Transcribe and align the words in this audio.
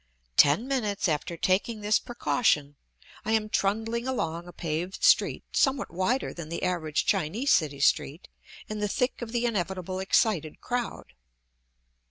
Ten 0.35 0.67
minutes 0.67 1.07
after 1.07 1.37
taking 1.37 1.81
this 1.81 1.99
precaution 1.99 2.75
I 3.23 3.33
am 3.33 3.49
trundling 3.49 4.07
along 4.07 4.47
a 4.47 4.51
paved 4.51 5.03
street, 5.03 5.43
somewhat 5.51 5.93
wider 5.93 6.33
than 6.33 6.49
the 6.49 6.63
average 6.63 7.05
Chinese 7.05 7.51
city 7.51 7.79
street, 7.81 8.27
in 8.67 8.79
the 8.79 8.87
thick 8.89 9.21
of 9.21 9.31
the 9.31 9.45
inevitable 9.45 9.99
excited 9.99 10.59
crowd. 10.59 11.13